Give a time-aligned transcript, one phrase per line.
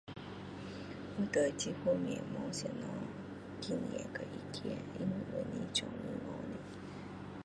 [1.19, 2.77] 我对这方面没什么
[3.59, 4.03] 经验